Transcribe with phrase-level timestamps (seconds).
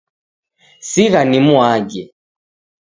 [0.89, 2.03] Sigha nimw'age